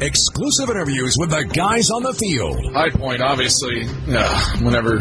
[0.00, 2.72] Exclusive interviews with the guys on the field.
[2.74, 3.82] High point, obviously.
[4.06, 4.28] Yeah,
[4.62, 4.96] whenever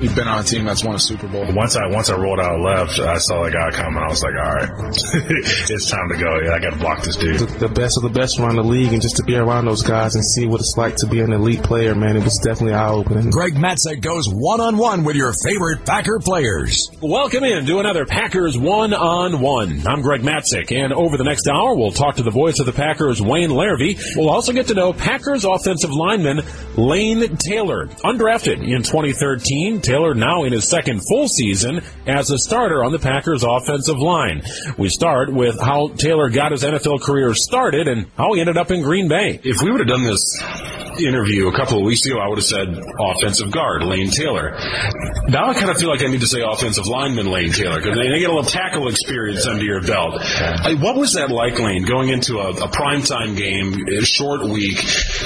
[0.00, 1.44] you've been on a team that's won a Super Bowl.
[1.54, 4.02] Once I once I rolled out left, I saw the guy coming.
[4.02, 4.68] I was like, all right,
[5.70, 6.38] it's time to go.
[6.40, 7.40] Yeah, I got to block this dude.
[7.40, 9.82] The, the best of the best around the league, and just to be around those
[9.82, 12.74] guys and see what it's like to be an elite player, man, it was definitely
[12.74, 13.30] eye opening.
[13.30, 16.90] Greg Matzek goes one on one with your favorite Packer players.
[17.00, 19.86] Welcome in to another Packers one on one.
[19.86, 22.72] I'm Greg Matzek, and over the next hour, we'll talk to the voice of the
[22.72, 23.98] Packers, Wayne Larrivee.
[24.16, 26.40] We'll also get to know Packers offensive lineman
[26.76, 27.86] Lane Taylor.
[28.04, 32.98] Undrafted in 2013, Taylor now in his second full season as a starter on the
[32.98, 34.42] Packers offensive line.
[34.78, 38.70] We start with how Taylor got his NFL career started and how he ended up
[38.70, 39.40] in Green Bay.
[39.42, 42.46] If we would have done this interview a couple of weeks ago, I would have
[42.46, 44.56] said offensive guard Lane Taylor.
[45.28, 47.96] Now I kind of feel like I need to say offensive lineman Lane Taylor because
[47.96, 50.20] they get a little tackle experience under your belt.
[50.80, 54.78] What was that like, Lane, going into a, a primetime game, a short week,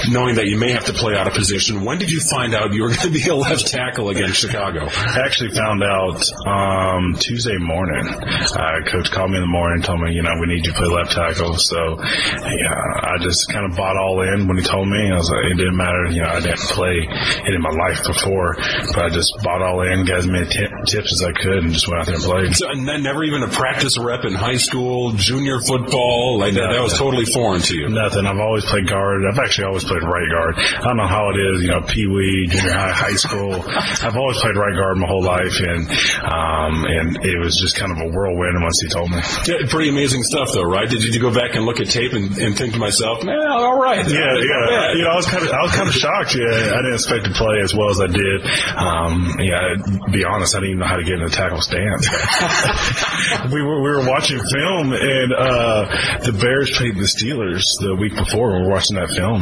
[0.09, 1.83] knowing that you may have to play out of position?
[1.83, 4.87] When did you find out you were going to be a left tackle against Chicago?
[4.87, 8.07] I actually found out um, Tuesday morning.
[8.07, 10.77] Uh, coach called me in the morning, told me, you know, we need you to
[10.77, 11.55] play left tackle.
[11.55, 15.11] So, yeah, I just kind of bought all in when he told me.
[15.11, 18.55] I was like, didn't matter, you know, I didn't play it in my life before,
[18.95, 21.87] but I just bought all in, as many tip, tips as I could, and just
[21.87, 22.55] went out there and played.
[22.55, 26.71] So, and then never even a practice rep in high school, junior football, like that,
[26.71, 27.89] that was totally foreign to you.
[27.89, 28.25] Nothing.
[28.25, 29.23] I've always played guard.
[29.25, 30.55] I've actually always played right guard.
[30.57, 33.53] I don't know how it is, you know, pee wee, junior high, high school.
[34.03, 35.89] I've always played right guard my whole life, and
[36.23, 39.19] um, and it was just kind of a whirlwind once he told me.
[39.47, 40.89] Yeah, pretty amazing stuff, though, right?
[40.89, 43.79] Did you go back and look at tape and, and think to myself, man, all
[43.79, 44.05] right.
[44.07, 44.93] Yeah, yeah.
[44.93, 46.35] You know, I was kind of, I was kind of shocked.
[46.35, 48.45] Yeah, I didn't expect to play as well as I did.
[48.75, 51.61] Um, yeah, to be honest, I didn't even know how to get in a tackle
[51.61, 52.07] stance.
[53.53, 55.85] we were we were watching film, and uh,
[56.23, 58.53] the Bears played the Steelers the week before.
[58.57, 59.41] We were watching that film,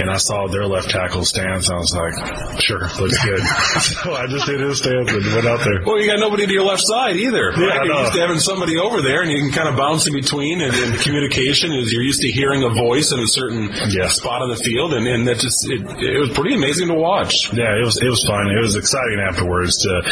[0.00, 1.70] and I saw their left tackle stance.
[1.70, 3.40] I was like, sure, looks good.
[4.02, 5.82] so I just did his stance and went out there.
[5.84, 7.52] Well, you got nobody to your left side either.
[7.56, 7.80] Yeah, right?
[7.80, 10.14] I You're used to having somebody over there, and you can kind of bounce in
[10.14, 10.60] between.
[10.60, 14.08] And, and communication is you're used to hearing a voice in a certain Yeah.
[14.08, 17.52] spot on the field, and, and that just it, it was pretty amazing to watch.
[17.52, 18.50] Yeah, it was it was fun.
[18.50, 20.02] It was exciting afterwards to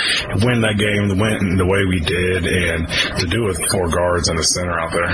[0.44, 2.86] win that game, to win the way we did, and
[3.18, 5.08] to do it with four guards and a center out there.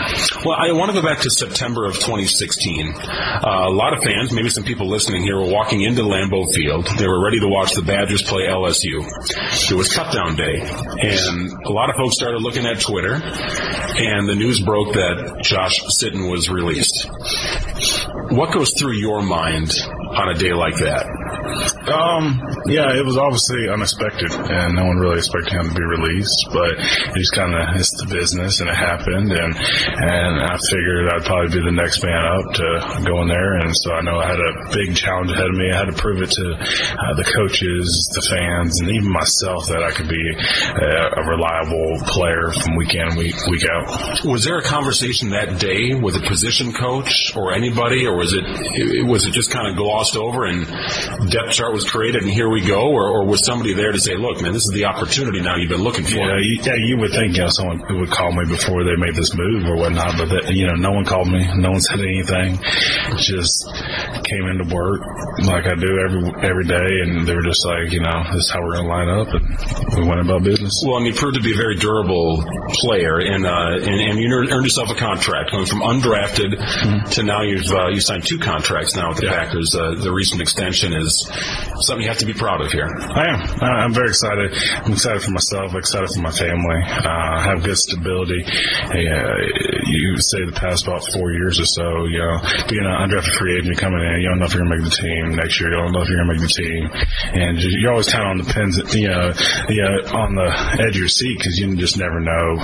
[0.44, 2.92] Well, I want to go back to September of 2016.
[2.98, 6.86] Uh, a lot of fans, maybe some people listening here, were walking into Lambeau Field.
[6.98, 9.06] They were ready to watch the Badgers play LSU.
[9.70, 14.34] It was cutdown day, and a lot of folks started looking at Twitter, and the
[14.34, 17.06] news broke that Josh Sitton was released.
[18.30, 19.72] What goes through your mind
[20.10, 21.06] on a day like that?
[21.88, 26.48] Um, yeah, it was obviously unexpected, and no one really expected him to be released.
[26.52, 31.08] But it just kind of it's the business, and it happened, and and I figured
[31.08, 32.66] I'd probably be the next man up to
[33.08, 35.72] go in there, and so I know I had a big challenge ahead of me.
[35.72, 39.82] I had to prove it to uh, the coaches, the fans, and even myself that
[39.82, 44.24] I could be a reliable player from week in, week week out.
[44.24, 48.44] Was there a conversation that day with a position coach or anybody, or was it
[49.08, 50.68] was it just kind of glossed over and
[51.38, 54.16] depth chart was created and here we go, or, or was somebody there to say,
[54.16, 56.18] look, man, this is the opportunity now you've been looking for?
[56.18, 59.14] Yeah, you, yeah, you would think you know someone would call me before they made
[59.14, 62.00] this move or whatnot, but that, you know, no one called me, no one said
[62.00, 62.58] anything.
[63.16, 63.54] Just
[64.26, 65.00] came into work
[65.46, 68.50] like I do every every day, and they were just like, you know, this is
[68.50, 69.44] how we're going to line up, and
[69.96, 70.72] we went about business.
[70.86, 72.42] Well, and you proved to be a very durable
[72.82, 76.58] player, and uh, and, and you earned yourself a contract going from undrafted
[77.14, 79.74] to now you've uh, you signed two contracts now with the Packers.
[79.74, 81.27] Uh, the recent extension is
[81.80, 82.88] something you have to be proud of here.
[82.88, 83.40] I am.
[83.62, 84.52] I'm very excited.
[84.84, 85.74] I'm excited for myself.
[85.74, 86.80] Excited for my family.
[86.84, 88.44] Uh, have good stability.
[88.44, 89.36] Uh,
[89.86, 92.38] you say the past about four years or so, you know,
[92.68, 94.94] being an undrafted free agent coming in, you don't know if you're gonna make the
[94.96, 95.70] team next year.
[95.70, 96.82] You don't know if you're gonna make the team,
[97.34, 99.32] and you- you're always kind of on the pins, you know,
[99.68, 100.48] you know, on the
[100.82, 102.56] edge of your seat because you just never know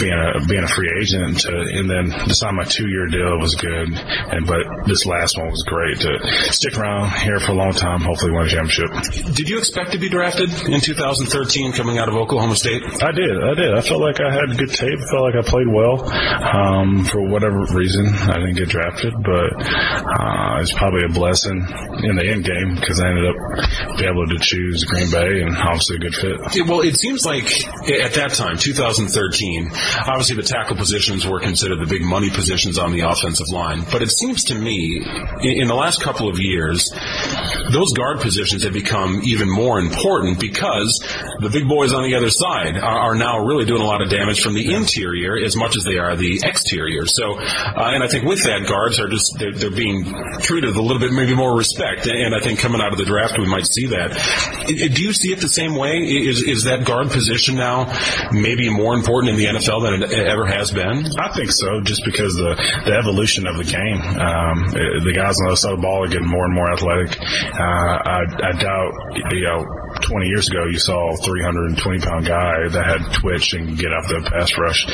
[0.00, 1.40] being a being a free agent.
[1.40, 5.38] To, and then to sign my two year deal was good, and but this last
[5.38, 6.18] one was great to
[6.52, 7.97] stick around here for a long time.
[8.00, 8.90] Hopefully, win a championship.
[9.34, 12.82] Did you expect to be drafted in 2013 coming out of Oklahoma State?
[13.02, 13.42] I did.
[13.42, 13.74] I did.
[13.74, 14.98] I felt like I had good tape.
[14.98, 16.04] I felt like I played well.
[16.08, 21.66] Um, for whatever reason, I didn't get drafted, but uh, it's probably a blessing
[22.02, 25.56] in the end game because I ended up being able to choose Green Bay and
[25.56, 26.36] obviously a good fit.
[26.54, 27.44] Yeah, well, it seems like
[27.88, 29.70] at that time, 2013,
[30.06, 33.84] obviously the tackle positions were considered the big money positions on the offensive line.
[33.90, 35.02] But it seems to me,
[35.42, 36.90] in the last couple of years,
[37.70, 40.88] those guard positions have become even more important because
[41.40, 44.10] the big boys on the other side are, are now really doing a lot of
[44.10, 47.06] damage from the interior as much as they are the exterior.
[47.06, 50.04] So, uh, and I think with that, guards are just they're, they're being
[50.40, 52.06] treated with a little bit maybe more respect.
[52.06, 54.16] And I think coming out of the draft, we might see that.
[54.66, 55.98] Do you see it the same way?
[55.98, 57.92] Is is that guard position now
[58.32, 61.06] maybe more important in the NFL than it ever has been?
[61.18, 64.00] I think so, just because the the evolution of the game.
[64.00, 64.70] Um,
[65.04, 67.18] the guys on the other side of the ball are getting more and more athletic.
[67.58, 68.92] Uh, I, I doubt,
[69.32, 69.66] you know,
[70.02, 74.04] 20 years ago, you saw a 320 pound guy that had twitch and get out
[74.08, 74.86] the pass rush.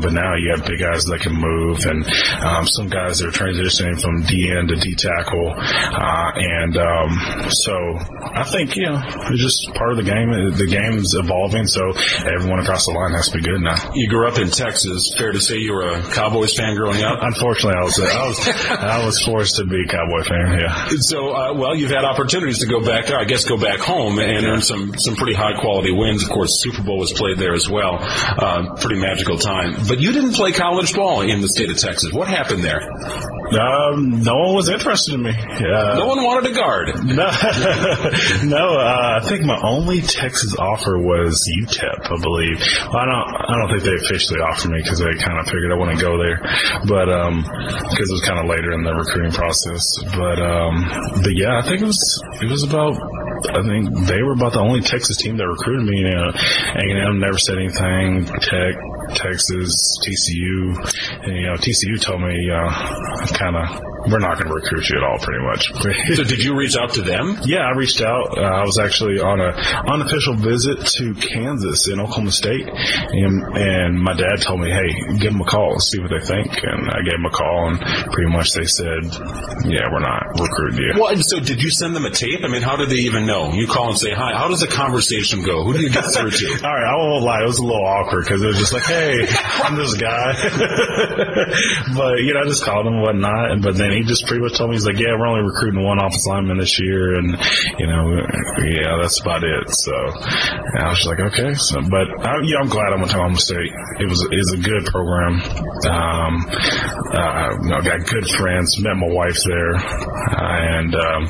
[0.00, 2.04] But now you have big guys that can move and
[2.42, 5.54] um, some guys that are transitioning from D end to D tackle.
[5.56, 7.10] Uh, and um,
[7.50, 7.72] so
[8.34, 10.30] I think, you know, it's just part of the game.
[10.32, 11.92] The game's evolving, so
[12.26, 13.76] everyone across the line has to be good now.
[13.94, 15.14] You grew up in Texas.
[15.16, 17.18] Fair to say you were a Cowboys fan growing up?
[17.22, 20.88] Unfortunately, I was, I was, I was forced to be a Cowboy fan, yeah.
[20.98, 23.18] So, uh, well, you've had opportunities to go back, there.
[23.18, 26.22] I guess, go back home and earn some, some pretty high quality wins.
[26.22, 27.98] Of course, Super Bowl was played there as well.
[28.00, 29.74] Uh, pretty magical time.
[29.88, 32.12] But you didn't play college ball in the state of Texas.
[32.12, 32.80] What happened there?
[33.58, 35.30] Um, no one was interested in me.
[35.32, 36.90] Uh, no one wanted a guard.
[37.12, 37.28] No,
[38.48, 38.78] no.
[38.78, 42.58] Uh, I think my only Texas offer was UTEP, I believe.
[42.88, 43.28] Well, I don't.
[43.50, 46.16] I don't think they officially offered me because they kind of figured I wouldn't go
[46.16, 46.40] there,
[46.88, 49.84] but because um, it was kind of later in the recruiting process.
[50.16, 50.88] But um,
[51.22, 52.00] but yeah, I think it was
[52.40, 52.96] it was about.
[53.52, 55.98] I think they were about the only Texas team that recruited me.
[55.98, 58.24] You know, A&M never said anything.
[58.40, 58.74] Tech,
[59.14, 60.78] Texas, TCU,
[61.26, 65.04] and you know TCU told me uh, of we're not going to recruit you at
[65.04, 65.70] all, pretty much.
[66.16, 67.38] so did you reach out to them?
[67.44, 68.38] Yeah, I reached out.
[68.38, 69.52] Uh, I was actually on a
[69.90, 75.32] unofficial visit to Kansas in Oklahoma State, and, and my dad told me, "Hey, give
[75.32, 77.80] them a call, see what they think." And I gave them a call, and
[78.12, 79.04] pretty much they said,
[79.66, 82.40] "Yeah, we're not recruiting you." Well, so did you send them a tape?
[82.44, 83.52] I mean, how did they even know?
[83.52, 84.34] You call and say hi.
[84.34, 85.64] How does the conversation go?
[85.64, 86.46] Who do you get through to?
[86.64, 87.42] all right, I won't lie.
[87.42, 89.26] It was a little awkward because it was just like, "Hey,
[89.62, 90.32] I'm this guy,"
[91.94, 93.62] but you know, I just called them and whatnot.
[93.62, 95.98] But then he just pretty much told me he's like, yeah, we're only recruiting one
[95.98, 97.36] offensive lineman this year, and
[97.78, 98.12] you know,
[98.60, 99.72] yeah, that's about it.
[99.72, 101.54] So I was just like, okay.
[101.54, 103.72] So, but I, yeah, I'm glad I went to Oklahoma State.
[104.00, 105.40] It was was a good program.
[105.88, 106.46] Um,
[107.12, 108.78] uh, you know, got good friends.
[108.80, 111.26] Met my wife there, uh, and um,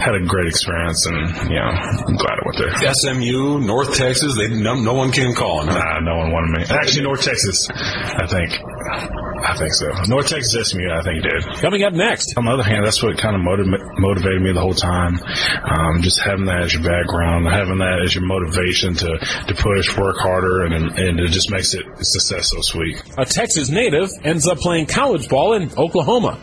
[0.00, 1.06] had a great experience.
[1.06, 2.92] And you know, I'm glad I went there.
[2.94, 4.36] SMU, North Texas.
[4.36, 5.68] They no, no one came calling.
[5.68, 5.78] Huh?
[5.78, 6.64] Nah, no one wanted me.
[6.74, 9.25] Actually, North Texas, I think.
[9.46, 9.86] I think so.
[10.08, 11.44] North Texas SMU, I think did.
[11.62, 12.34] Coming up next.
[12.36, 13.66] On the other hand, that's what kind of motiv-
[13.98, 15.20] motivated me the whole time.
[15.62, 19.96] Um, just having that as your background, having that as your motivation to, to push,
[19.96, 23.00] work harder, and, and it just makes it success so sweet.
[23.18, 26.40] A Texas native ends up playing college ball in Oklahoma.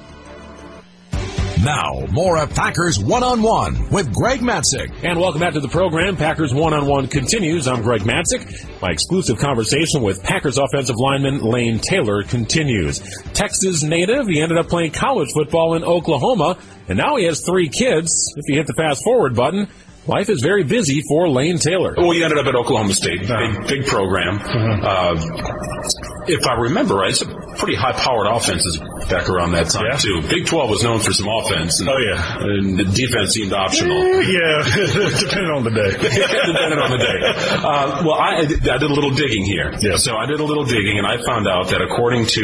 [1.64, 4.92] Now, more of Packers One on One with Greg Matzek.
[5.02, 6.18] And welcome back to the program.
[6.18, 7.70] Packers One on One continues.
[7.70, 8.82] I'm Greg Matzek.
[8.82, 13.00] My exclusive conversation with Packers offensive lineman Lane Taylor continues.
[13.32, 16.58] Texas native, he ended up playing college football in Oklahoma,
[16.90, 18.34] and now he has three kids.
[18.36, 19.70] If you hit the fast forward button,
[20.06, 21.96] Life is very busy for Lane Taylor.
[21.96, 24.36] Well, you ended up at Oklahoma State, big, big program.
[24.36, 25.16] Uh-huh.
[25.16, 27.18] Uh, if I remember right,
[27.64, 28.76] pretty high-powered offenses
[29.08, 29.96] back around that time Yeah.
[29.96, 30.20] too.
[30.28, 31.80] Big 12 was known for some offense.
[31.80, 32.44] And, Oh, yeah.
[32.44, 33.96] and the defense seemed optional.
[34.28, 34.60] Yeah,
[35.24, 35.92] depending on the day.
[36.52, 37.20] depending on the day.
[37.64, 39.72] Uh, well, I, I did a little digging here.
[39.80, 39.96] Yeah.
[39.96, 42.44] So I did a little digging, and I found out that according to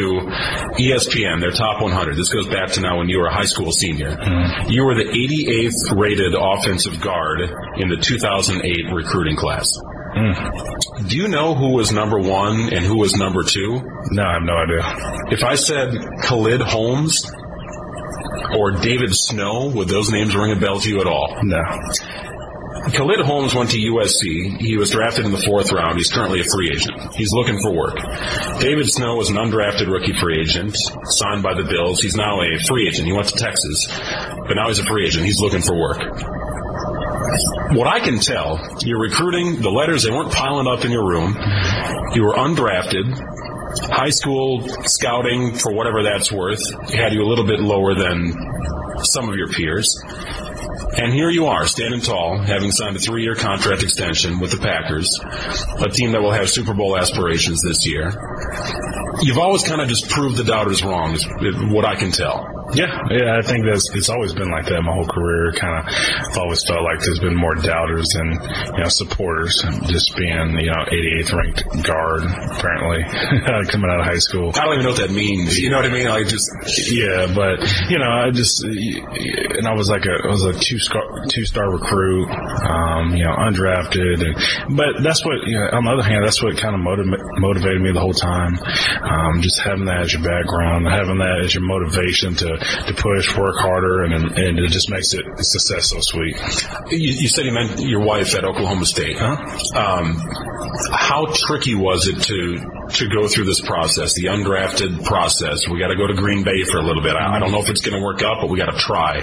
[0.80, 3.72] ESPN, their top 100, this goes back to now when you were a high school
[3.72, 4.16] senior,
[4.68, 7.40] you were the 88th rated offensive guard
[7.76, 9.68] in the 2008 recruiting class.
[10.12, 11.06] Hmm.
[11.06, 13.80] Do you know who was number one and who was number two?
[14.10, 14.82] No, I have no idea.
[15.30, 17.30] If I said Khalid Holmes
[18.56, 21.36] or David Snow, would those names ring a bell to you at all?
[21.42, 21.62] No.
[22.92, 24.58] Khalid Holmes went to USC.
[24.58, 25.98] He was drafted in the fourth round.
[25.98, 27.14] He's currently a free agent.
[27.14, 27.96] He's looking for work.
[28.58, 32.00] David Snow was an undrafted rookie free agent, signed by the Bills.
[32.00, 33.06] He's now a free agent.
[33.06, 33.86] He went to Texas,
[34.48, 35.24] but now he's a free agent.
[35.26, 35.98] He's looking for work.
[37.72, 41.36] What I can tell, you're recruiting, the letters, they weren't piling up in your room.
[42.14, 43.06] You were undrafted.
[43.88, 46.60] High school scouting, for whatever that's worth,
[46.92, 48.34] had you a little bit lower than
[49.04, 49.96] some of your peers.
[50.96, 54.58] And here you are, standing tall, having signed a three year contract extension with the
[54.58, 55.18] Packers,
[55.78, 58.10] a team that will have Super Bowl aspirations this year.
[59.22, 61.26] You've always kind of just proved the doubters wrong, is
[61.70, 62.59] what I can tell.
[62.74, 65.52] Yeah, yeah, I think that's it's always been like that my whole career.
[65.52, 68.38] Kind of, I've always felt like there's been more doubters than
[68.76, 69.58] you know supporters.
[69.86, 73.02] Just being you know 88th ranked guard, apparently
[73.70, 74.52] coming out of high school.
[74.54, 75.58] I don't even know what that means.
[75.58, 76.08] You know what I mean?
[76.08, 76.48] Like just
[76.92, 77.58] Yeah, but
[77.90, 81.44] you know, I just and I was like a I was a two star two
[81.44, 85.68] star recruit, um, you know, undrafted, and but that's what you know.
[85.72, 88.58] On the other hand, that's what kind of motiv- motivated me the whole time.
[89.02, 93.36] Um, just having that as your background, having that as your motivation to to push,
[93.36, 96.36] work harder, and and it just makes it success so sweet.
[96.90, 99.16] you, you said you met your wife at Oklahoma State.
[99.18, 99.36] Huh?
[99.74, 100.20] Um,
[100.92, 105.68] how tricky was it to to go through this process, the undrafted process?
[105.68, 107.14] We got to go to Green Bay for a little bit.
[107.16, 109.20] I, don't know if it's going to work out, but we got to try.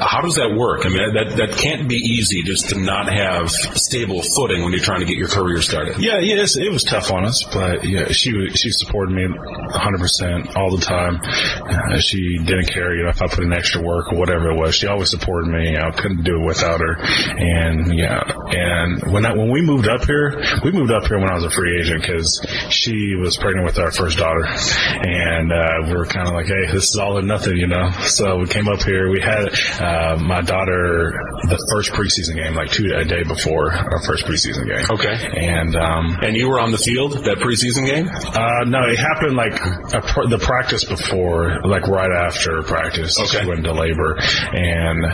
[0.00, 0.86] How does that work?
[0.86, 4.84] I mean, that that can't be easy just to not have stable footing when you're
[4.84, 5.98] trying to get your career started.
[5.98, 10.56] Yeah, yes, it was tough on us, but yeah, she she supported me 100 percent
[10.56, 11.20] all the time.
[11.22, 14.56] Uh, she didn't care, you know, if I put in extra work or whatever it
[14.56, 14.74] was.
[14.74, 15.76] She always supported me.
[15.76, 16.96] I couldn't do it without her.
[17.00, 21.30] And yeah, and when I, when we moved up here, we moved up here when
[21.30, 25.86] I was a free agent because she was pregnant with our first daughter, and uh,
[25.86, 27.90] we were kind of like, hey, this is all or nothing, you know.
[28.02, 29.10] So we came up here.
[29.10, 29.48] We had
[29.80, 31.12] uh, my daughter
[31.48, 34.84] the first preseason game, like two a day before our first preseason game.
[34.90, 35.16] Okay.
[35.36, 38.08] And um, And you were on the field that preseason game.
[38.08, 39.54] uh, no, it happened like
[39.94, 43.18] a pr- the practice before, like right after practice.
[43.18, 43.40] Okay.
[43.42, 44.16] She went into labor,
[44.52, 45.04] and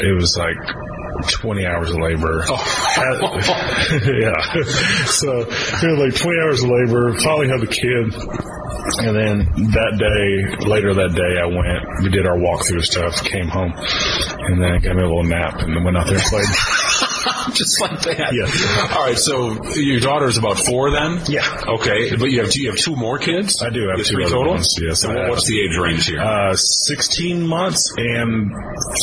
[0.00, 0.56] it was like
[1.26, 2.44] 20 hours of labor.
[2.48, 2.56] Oh.
[2.98, 4.62] yeah.
[5.06, 7.14] So it was like 20 hours of labor.
[7.18, 8.14] Finally had the kid.
[9.00, 9.38] And then
[9.72, 14.62] that day, later that day, I went, we did our walkthrough stuff, came home, and
[14.62, 16.46] then got me a little nap, and then went out there and played.
[17.54, 18.32] Just like that.
[18.32, 18.96] Yeah.
[18.96, 19.18] All right.
[19.18, 21.20] So your daughter's about four then.
[21.28, 21.44] Yeah.
[21.66, 22.14] Okay.
[22.16, 23.62] But you have do you have two more kids.
[23.62, 24.52] I do have two three other total.
[24.54, 26.20] ones, yes, And what's the age range here?
[26.20, 28.52] Uh, 16 months and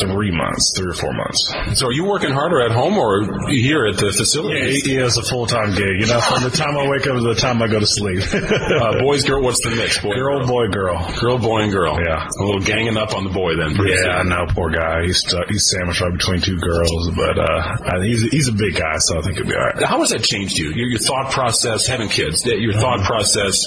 [0.00, 1.52] three months, three or four months.
[1.74, 4.80] so are you working harder at home or here at the facility?
[4.84, 6.00] Yeah, it's a full time gig.
[6.00, 8.22] You know, from the time I wake up to the time I go to sleep.
[8.32, 9.42] Uh, boys, girl.
[9.42, 9.98] What's the mix?
[10.00, 10.98] Boy, girl, boy, girl.
[11.20, 11.98] girl, boy, and girl.
[12.00, 12.28] Yeah.
[12.28, 13.76] A little ganging up on the boy then.
[13.86, 15.04] Yeah, I know, poor guy.
[15.04, 18.76] He's stuck, he's sandwiched right between two girls, but uh, I- he's he's a big
[18.76, 19.82] guy, so I think he'll be all right.
[19.82, 20.70] How has that changed you?
[20.76, 23.64] Your, your thought process, having kids, your thought process,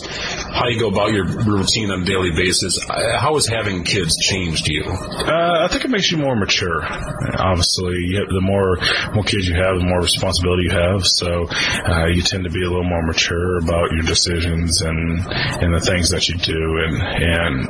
[0.53, 2.77] how you go about your routine on a daily basis.
[2.88, 4.83] uh, How has having kids changed you?
[4.85, 6.85] Uh, I think it makes you more mature.
[6.85, 8.77] Obviously, you have, the more
[9.15, 11.05] more kids you have, the more responsibility you have.
[11.05, 15.25] So uh, you tend to be a little more mature about your decisions and
[15.61, 17.67] and the things that you do, and and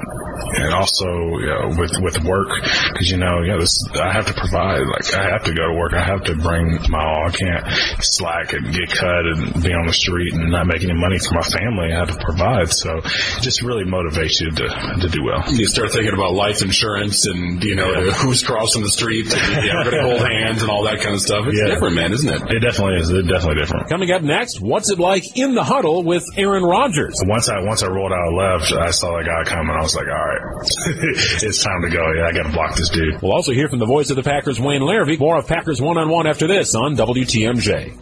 [0.55, 1.05] and also
[1.39, 2.50] you know, with with work
[2.93, 5.74] because you know yeah this I have to provide like I have to go to
[5.77, 7.65] work I have to bring my all I can't
[8.03, 11.34] slack and get cut and be on the street and not make any money for
[11.36, 14.67] my family I have to provide so it just really motivates you to
[15.01, 15.43] to do well.
[15.53, 19.74] You start thinking about life insurance and you know who's crossing the street, and, yeah,
[19.84, 21.46] we're gonna hold hands and all that kind of stuff.
[21.48, 21.74] It's Yeah.
[21.74, 22.41] different, man, isn't it?
[22.55, 23.10] It definitely is.
[23.10, 23.89] It's definitely different.
[23.89, 27.15] Coming up next, what's it like in the huddle with Aaron Rodgers?
[27.25, 29.75] Once I once I rolled out left, I saw that guy coming.
[29.75, 30.29] I was like, all right,
[31.44, 32.12] it's time to go.
[32.14, 33.22] Yeah, I got to block this dude.
[33.22, 35.20] We'll also hear from the voice of the Packers, Wayne Larrivee.
[35.20, 37.98] More of Packers One on One after this on WTMJ.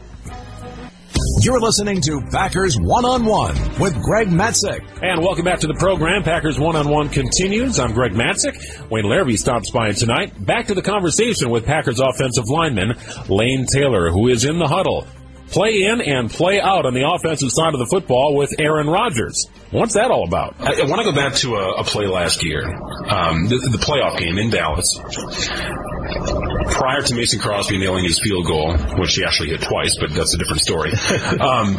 [1.41, 4.81] You're listening to Packers One on One with Greg Matzek.
[5.03, 6.23] And welcome back to the program.
[6.23, 7.79] Packers One on One continues.
[7.79, 8.89] I'm Greg Matzek.
[8.89, 10.33] Wayne Larrivee stops by tonight.
[10.43, 12.95] Back to the conversation with Packers offensive lineman
[13.29, 15.07] Lane Taylor, who is in the huddle.
[15.51, 19.47] Play in and play out on the offensive side of the football with Aaron Rodgers.
[19.71, 20.55] What's that all about?
[20.59, 23.77] I, I want to go back to a, a play last year, um, the, the
[23.77, 24.99] playoff game in Dallas.
[26.71, 30.33] Prior to Mason Crosby nailing his field goal, which he actually hit twice, but that's
[30.33, 30.91] a different story.
[31.41, 31.75] um,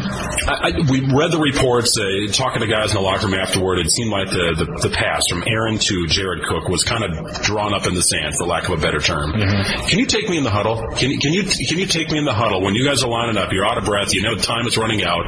[0.49, 3.79] I, I, we read the reports, uh, talking to guys in the locker room afterward.
[3.79, 7.43] It seemed like the, the, the pass from Aaron to Jared Cook was kind of
[7.43, 9.33] drawn up in the sand, for lack of a better term.
[9.33, 10.77] Can you take me in the huddle?
[10.97, 13.11] Can, you- can you can you take me in the huddle when you guys are
[13.11, 13.53] lining up?
[13.53, 14.15] You're out of breath.
[14.15, 15.27] You know time is running out.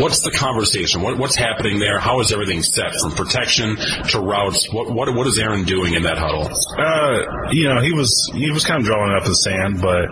[0.00, 1.02] What's the conversation?
[1.02, 1.98] What, what's happening there?
[1.98, 4.70] How is everything set from protection to routes?
[4.72, 6.48] What what what is Aaron doing in that huddle?
[6.78, 10.06] Uh, you know, he was he was kind of drawing it up the sand, but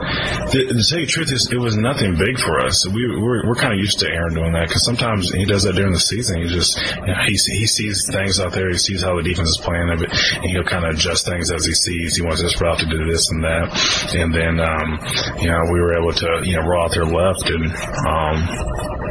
[0.50, 2.82] the, to tell you the truth, it was nothing big for us.
[2.90, 5.78] We we're, we're kind of used to Aaron doing that because sometimes he does that
[5.78, 6.42] during the season.
[6.42, 8.68] He just you know, he he sees things out there.
[8.68, 10.02] He sees how the defense is playing, and
[10.50, 12.16] he'll kind of adjust things as he sees.
[12.16, 13.70] He wants this route to do this and that,
[14.18, 14.98] and then um,
[15.38, 17.70] you know we were able to you know roll out there left and
[18.02, 18.36] um,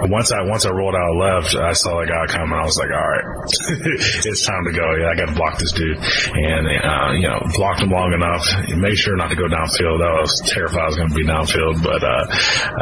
[0.10, 2.54] once I once I rolled out left, I saw the guy coming.
[2.58, 3.26] I was like, all right,
[4.26, 4.86] it's time to go.
[4.96, 8.46] Yeah, I got to block this dude, and uh, you know, blocked him long enough.
[8.76, 10.04] Made sure not to go downfield.
[10.04, 12.26] I was terrified I was going to be downfield, but uh,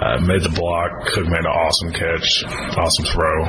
[0.01, 1.05] uh, made the block.
[1.07, 2.43] Cook made an awesome catch,
[2.77, 3.45] awesome throw,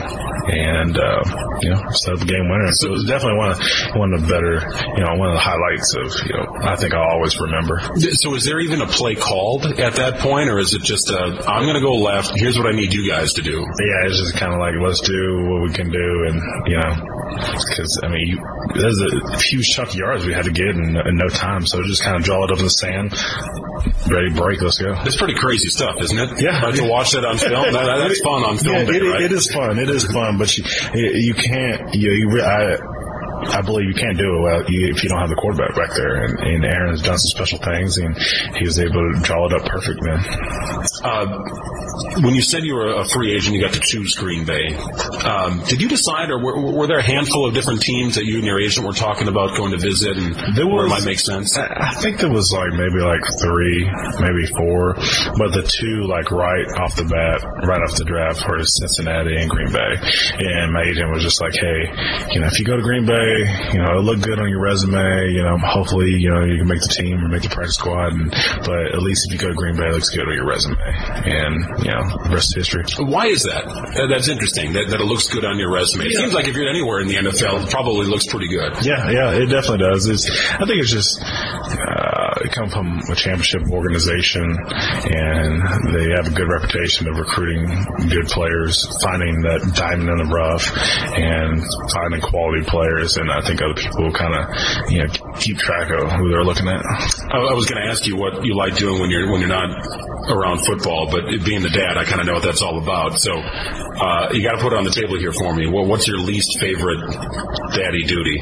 [0.53, 1.23] and uh,
[1.61, 2.71] you know, set up the game winner.
[2.73, 3.59] So it was definitely one of
[3.97, 4.61] one of the better,
[4.97, 6.47] you know, one of the highlights of you know.
[6.63, 7.81] I think I'll always remember.
[8.21, 11.45] So is there even a play called at that point, or is it just a,
[11.49, 12.33] I'm going to go left.
[12.37, 13.54] Here's what I need you guys to do.
[13.61, 16.95] Yeah, it's just kind of like let's do what we can do, and you know,
[17.69, 18.39] because I mean, you,
[18.75, 21.83] there's a huge chunk of yards we had to get in, in no time, so
[21.83, 23.13] just kind of draw it up in the sand,
[24.11, 24.61] ready to break.
[24.63, 24.95] Let's go.
[25.05, 26.41] It's pretty crazy stuff, isn't it?
[26.41, 26.61] Yeah.
[26.63, 27.73] Like to watch that on film.
[27.73, 28.77] That, that's fun on film.
[28.77, 29.23] Yeah, day, it, right?
[29.23, 29.79] it is fun.
[29.79, 32.77] It is fun, but you you can't you, you I.
[33.49, 36.25] I believe you can't do it well if you don't have the quarterback back there.
[36.25, 38.17] And, and Aaron has done some special things, and
[38.57, 40.21] he was able to draw it up perfect, man.
[41.05, 41.27] Uh,
[42.21, 44.75] when you said you were a free agent, you got to choose Green Bay.
[45.25, 48.39] Um, did you decide, or were, were, there a handful of different teams that you
[48.39, 51.21] and your agent were talking about going to visit, and There where it might make
[51.21, 51.57] sense?
[51.57, 53.85] I I think there was like maybe like three,
[54.21, 54.95] maybe four,
[55.39, 59.51] but the two like right off the bat, right off the draft were Cincinnati and
[59.51, 59.93] Green Bay.
[60.39, 61.81] And my agent was just like, hey,
[62.33, 63.34] you know, if you go to Green Bay,
[63.73, 65.33] you know, it'll look good on your resume.
[65.33, 68.13] You know, hopefully, you know, you can make the team or make the practice squad.
[68.13, 68.31] And,
[68.65, 70.77] but at least if you go to Green Bay, it looks good on your resume.
[70.81, 72.85] And you know, the rest is history.
[73.05, 73.65] Why is that?
[73.67, 74.73] Uh, That's interesting.
[74.73, 76.07] That, that it looks good on your resume.
[76.07, 78.73] It seems like if you're anywhere in the NFL, it probably looks pretty good.
[78.85, 80.07] Yeah, yeah, it definitely does.
[80.07, 80.25] It's,
[80.55, 85.63] I think it's just uh, it come from a championship organization, and
[85.95, 87.67] they have a good reputation of recruiting
[88.09, 90.71] good players, finding that diamond in the rough,
[91.17, 93.17] and finding quality players.
[93.17, 95.09] And I think other people kind of you know
[95.39, 96.83] keep track of who they're looking at.
[97.31, 99.71] I, was going to ask you what you like doing when you're when you're not
[100.29, 103.19] around football, but being the dad, I kind of know what that's all about.
[103.19, 105.67] So uh, you got to put it on the table here for me.
[105.69, 107.01] What, what's your least favorite
[107.75, 108.41] daddy duty?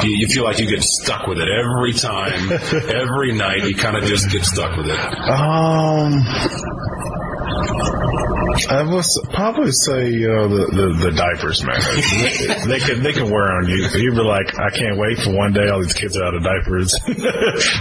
[0.00, 2.50] Do you, you feel like you get stuck with it every time,
[2.94, 3.64] every night.
[3.64, 4.98] You kind of just get stuck with it.
[5.28, 6.22] Um.
[8.68, 11.80] I would probably say uh, the, the the diapers, man.
[12.68, 13.88] they can they can wear on you.
[13.96, 16.42] You'd be like, I can't wait for one day all these kids are out of
[16.42, 16.92] diapers.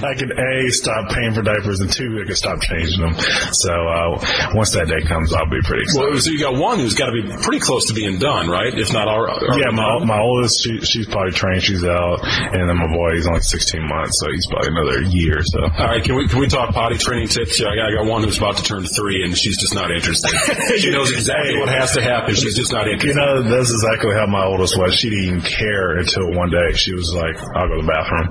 [0.04, 3.14] I can a stop paying for diapers, and two, I can stop changing them.
[3.52, 6.10] So uh, once that day comes, I'll be pretty excited.
[6.10, 8.74] Well, so you got one who's got to be pretty close to being done, right?
[8.74, 9.28] If not, all
[9.60, 11.64] yeah, my my oldest, she, she's probably trained.
[11.64, 15.42] She's out, and then my boy, he's only 16 months, so he's probably another year.
[15.44, 17.60] So All right, can we can we talk potty training tips?
[17.60, 19.92] Yeah, I got, I got one who's about to turn three, and she's just not
[19.92, 20.32] interested.
[20.78, 22.36] she knows exactly what has to happen.
[22.36, 23.16] She's just not interested.
[23.16, 24.96] You know, that's exactly how my oldest was.
[24.96, 28.28] She didn't even care until one day she was like, "I'll go to the bathroom,"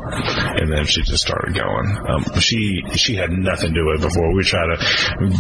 [0.60, 1.86] and then she just started going.
[2.08, 4.34] Um, she she had nothing to do with it before.
[4.34, 4.78] We tried to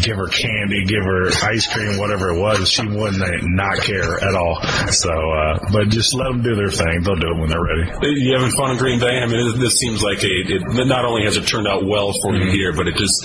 [0.02, 2.70] give her candy, give her ice cream, whatever it was.
[2.70, 4.60] She wouldn't not care at all.
[4.90, 7.02] So, uh, but just let them do their thing.
[7.02, 7.90] They'll do it when they're ready.
[8.02, 9.18] you having fun in Green Bay?
[9.18, 10.34] I mean, this, seems like a.
[10.50, 13.24] It, not only has it turned out well for you here, but it just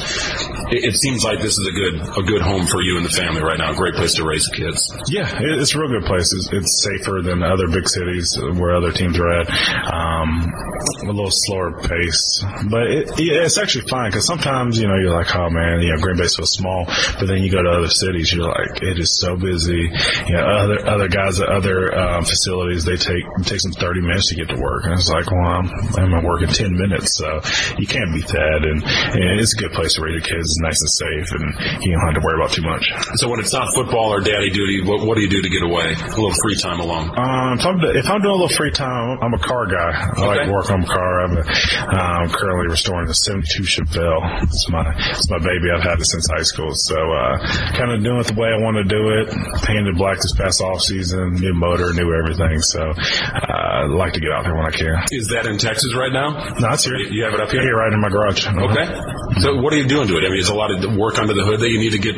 [0.72, 3.10] it, it seems like this is a good a good home for you and the
[3.10, 3.72] family right now.
[3.72, 4.96] A great place to raise kids.
[5.08, 6.34] Yeah, it's a real good place.
[6.34, 9.48] It's, it's safer than other big cities where other teams are at.
[9.94, 10.52] Um,
[11.04, 15.36] a little slower pace, but it, it's actually fine because sometimes you know you're like,
[15.36, 18.34] oh man, you know Green Bay's so small, but then you go to other cities,
[18.34, 19.90] you're like, it is so busy.
[20.28, 24.02] You know, other other guys at other um, facilities they take it takes them 30
[24.02, 26.74] minutes to get to work, and it's like, well, I'm, I'm at work in 10
[26.74, 27.42] minutes, so
[27.78, 28.62] you can't beat that.
[28.64, 31.84] And, and it's a good place to raise your kids, it's nice and safe, and
[31.84, 32.92] you don't have to worry about too much.
[33.16, 35.62] So when it's not football or daddy duty, what, what do you do to get
[35.62, 35.94] away?
[35.94, 37.14] A little free time alone.
[37.14, 39.94] Um, if I'm, if I'm doing a little free time, I'm a car guy.
[40.18, 40.52] I like Okay.
[40.52, 41.22] work on car.
[41.26, 44.20] I'm um, currently restoring the 72 Chevelle.
[44.44, 45.70] It's my it's my baby.
[45.72, 46.74] I've had it since high school.
[46.74, 47.38] So uh,
[47.78, 49.30] kind of doing it the way I want to do it.
[49.64, 51.36] Painted black this past off season.
[51.40, 52.60] New motor, new everything.
[52.62, 54.98] So uh, I like to get out there when I can.
[55.12, 56.34] Is that in Texas right now?
[56.60, 56.98] No, it's here.
[56.98, 57.62] You have it up here?
[57.62, 58.46] Here, right in my garage.
[58.48, 58.86] Okay.
[59.40, 60.26] So what are you doing to it?
[60.26, 62.16] I mean, there's a lot of work under the hood that you need to get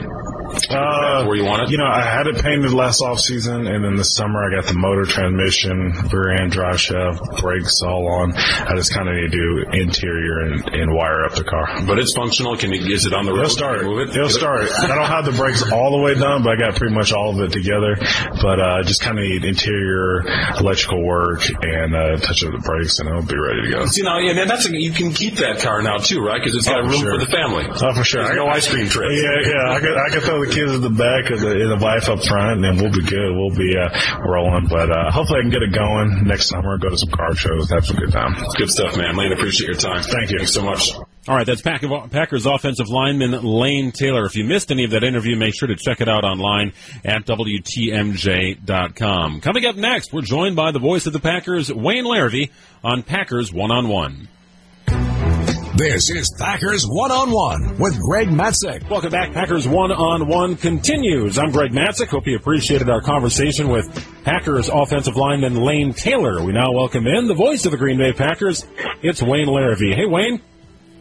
[0.69, 1.69] Uh, where you want it.
[1.71, 4.65] You know, I had it painted last off season, and then this summer I got
[4.67, 8.33] the motor, transmission, rear end drive shaft, brakes all on.
[8.35, 11.67] I just kind of need to do interior and, and wire up the car.
[11.85, 12.57] But it's functional.
[12.57, 13.39] Can you, is it on the road?
[13.39, 13.79] It'll start.
[13.81, 14.15] Can you Move it.
[14.15, 14.39] It'll Get it?
[14.39, 14.69] start.
[14.71, 17.29] I don't have the brakes all the way done, but I got pretty much all
[17.31, 17.95] of it together.
[18.41, 20.21] But uh, just kind of need interior
[20.59, 23.85] electrical work and uh, touch up the brakes, and it'll be ready to go.
[23.85, 26.39] See now, yeah, man, that's a, you can keep that car now too, right?
[26.41, 27.19] Because it's got Oh, room sure.
[27.19, 27.65] for the family.
[27.67, 28.23] Oh, for sure.
[28.23, 29.13] There's I no ice cream trips.
[29.15, 29.71] Yeah, yeah.
[29.75, 32.09] I could, I could throw the kids in the back and the, and the wife
[32.09, 33.35] up front, and then we'll be good.
[33.35, 33.89] We'll be uh,
[34.25, 34.67] rolling.
[34.67, 36.77] But uh, hopefully, I can get it going next summer.
[36.77, 38.35] Go to some car shows, have some good time.
[38.57, 39.15] Good stuff, man.
[39.15, 40.03] Lane, appreciate your time.
[40.03, 40.39] Thank you.
[40.39, 40.91] Thanks so much.
[41.27, 44.23] All right, that's Packers offensive lineman Lane Taylor.
[44.25, 46.71] If you missed any of that interview, make sure to check it out online
[47.03, 48.61] at WTMJ.com.
[49.41, 52.49] Coming up next, we're joined by the voice of the Packers, Wayne Larrivee,
[52.81, 54.29] on Packers One on One.
[55.77, 58.89] This is Packers One on One with Greg Matzek.
[58.89, 59.31] Welcome back.
[59.31, 61.37] Packers One on One continues.
[61.37, 62.07] I'm Greg Matzek.
[62.07, 63.85] Hope you appreciated our conversation with
[64.23, 66.43] Packers offensive lineman Lane Taylor.
[66.43, 68.65] We now welcome in the voice of the Green Bay Packers.
[69.03, 69.93] It's Wayne Larrivee.
[69.93, 70.41] Hey, Wayne.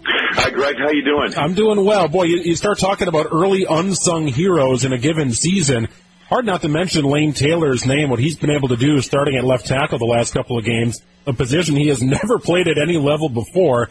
[0.04, 0.76] Hi, Greg.
[0.78, 1.32] How you doing?
[1.38, 2.08] I'm doing well.
[2.08, 5.88] Boy, you, you start talking about early unsung heroes in a given season.
[6.28, 9.44] Hard not to mention Lane Taylor's name, what he's been able to do starting at
[9.44, 12.98] left tackle the last couple of games, a position he has never played at any
[12.98, 13.88] level before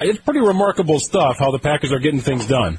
[0.00, 2.78] it's pretty remarkable stuff how the Packers are getting things done.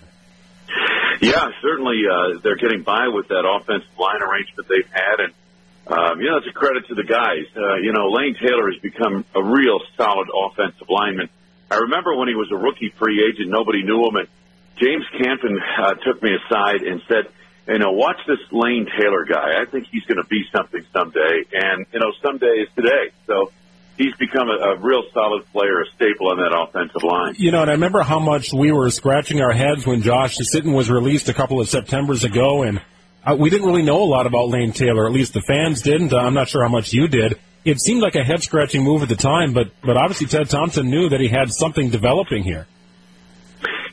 [1.22, 5.34] Yeah, certainly uh, they're getting by with that offensive line arrangement they've had, and
[5.88, 7.46] um, you know it's a credit to the guys.
[7.56, 11.30] Uh, you know, Lane Taylor has become a real solid offensive lineman.
[11.72, 14.28] I remember when he was a rookie free agent, nobody knew him, and
[14.78, 17.34] James Campen uh, took me aside and said,
[17.68, 19.60] "You know, watch this Lane Taylor guy.
[19.60, 23.52] I think he's going to be something someday, and you know, someday is today." So
[23.98, 27.36] he's become a, a, real solid player, a staple on that offensive line.
[27.38, 30.74] You know, and I remember how much we were scratching our heads when Josh Sitton
[30.74, 32.82] was released a couple of September's ago, and
[33.26, 35.08] uh, we didn't really know a lot about Lane Taylor.
[35.08, 36.14] At least the fans didn't.
[36.14, 37.40] I'm not sure how much you did.
[37.66, 40.90] It seemed like a head scratching move at the time, but but obviously Ted Thompson
[40.90, 42.66] knew that he had something developing here.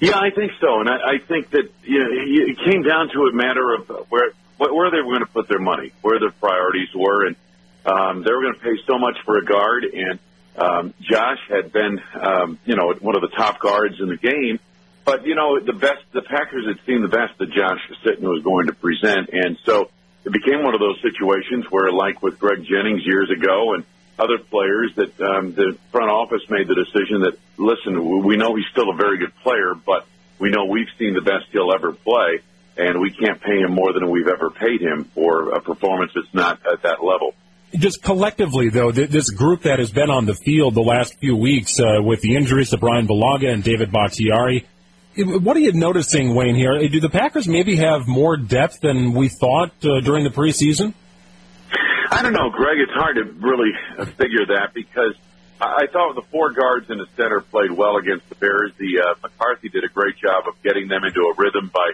[0.01, 3.23] Yeah, I think so, and I, I think that you know, it came down to
[3.23, 6.88] a matter of where where they were going to put their money, where their priorities
[6.95, 7.37] were, and
[7.85, 10.18] um, they were going to pay so much for a guard, and
[10.57, 14.59] um, Josh had been, um, you know, one of the top guards in the game.
[15.05, 18.42] But you know, the best, the Packers had seen the best that Josh Sitton was
[18.42, 19.90] going to present, and so
[20.25, 23.85] it became one of those situations where, like with Greg Jennings years ago, and
[24.18, 28.64] other players, that um, the front office made the decision that listen, we know he's
[28.73, 30.07] still a very good player, but
[30.38, 32.40] we know we've seen the best he'll ever play,
[32.79, 36.33] and we can't pay him more than we've ever paid him for a performance that's
[36.33, 37.35] not at that level
[37.77, 41.37] just collectively, though, th- this group that has been on the field the last few
[41.37, 44.67] weeks uh, with the injuries to Bryan Bulaga and David Bakhtiari,
[45.17, 46.89] what are you noticing, Wayne, here?
[46.89, 50.93] Do the Packers maybe have more depth than we thought uh, during the preseason?
[52.11, 52.79] I don't know, Greg.
[52.79, 53.71] It's hard to really
[54.17, 55.15] figure that because
[55.61, 58.73] I thought the four guards in the center played well against the Bears.
[58.77, 61.93] The uh, McCarthy did a great job of getting them into a rhythm by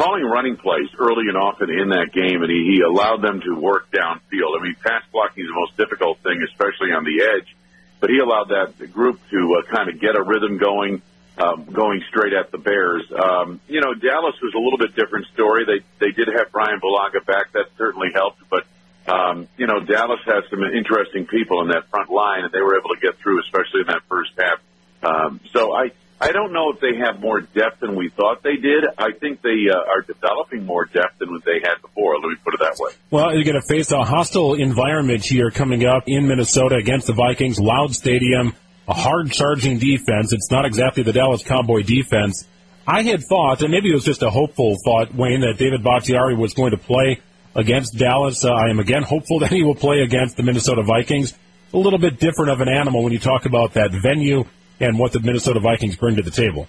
[0.00, 3.54] calling running plays early and often in that game, and he, he allowed them to
[3.54, 4.56] work downfield.
[4.56, 7.54] I mean, pass blocking is the most difficult thing, especially on the edge,
[8.00, 11.02] but he allowed that group to uh, kind of get a rhythm going,
[11.36, 13.04] um, going straight at the Bears.
[13.12, 15.66] Um, you know, Dallas was a little bit different story.
[15.66, 18.64] They they did have Bryan Bulaga back, that certainly helped, but.
[19.08, 22.78] Um, you know, Dallas has some interesting people in that front line, and they were
[22.78, 24.60] able to get through, especially in that first half.
[25.02, 25.90] Um, so I,
[26.22, 28.84] I don't know if they have more depth than we thought they did.
[28.98, 32.18] I think they uh, are developing more depth than what they had before.
[32.20, 32.92] Let me put it that way.
[33.10, 37.14] Well, you're going to face a hostile environment here coming up in Minnesota against the
[37.14, 37.58] Vikings.
[37.58, 38.54] Loud stadium,
[38.86, 40.34] a hard charging defense.
[40.34, 42.46] It's not exactly the Dallas Cowboy defense.
[42.86, 46.34] I had thought, and maybe it was just a hopeful thought, Wayne, that David Bakhtiari
[46.34, 47.20] was going to play
[47.54, 48.44] against Dallas.
[48.44, 51.32] Uh, I am again hopeful that he will play against the Minnesota Vikings.
[51.72, 54.44] A little bit different of an animal when you talk about that venue
[54.80, 56.66] and what the Minnesota Vikings bring to the table?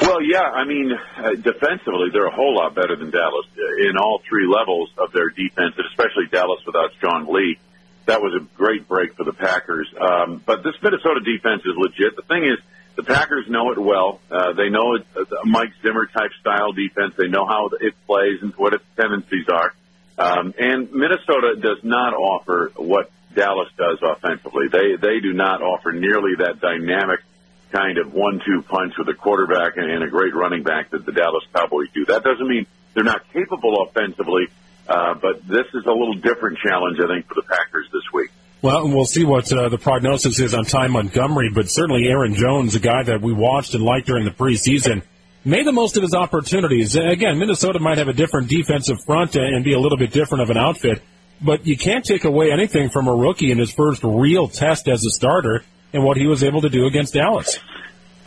[0.00, 3.96] Well, yeah, I mean, uh, defensively, they're a whole lot better than Dallas uh, in
[3.96, 7.58] all three levels of their defense, and especially Dallas without Sean Lee.
[8.06, 9.88] That was a great break for the Packers.
[10.00, 12.16] Um, but this Minnesota defense is legit.
[12.16, 12.58] The thing is,
[12.96, 14.20] the Packers know it well.
[14.30, 17.14] Uh, they know it's a Mike Zimmer type style defense.
[17.16, 19.72] They know how it plays and what its tendencies are.
[20.18, 24.68] Um, and Minnesota does not offer what Dallas does offensively.
[24.70, 27.20] They they do not offer nearly that dynamic
[27.70, 31.42] kind of one-two punch with a quarterback and a great running back that the Dallas
[31.54, 32.04] Cowboys do.
[32.04, 34.48] That doesn't mean they're not capable offensively,
[34.86, 38.30] uh, but this is a little different challenge, I think, for the Packers this week.
[38.60, 42.76] Well, we'll see what uh, the prognosis is on Ty Montgomery, but certainly Aaron Jones,
[42.76, 45.02] a guy that we watched and liked during the preseason,
[45.44, 46.94] made the most of his opportunities.
[46.94, 50.50] Again, Minnesota might have a different defensive front and be a little bit different of
[50.50, 51.02] an outfit,
[51.42, 55.04] but you can't take away anything from a rookie in his first real test as
[55.04, 57.58] a starter and what he was able to do against Dallas.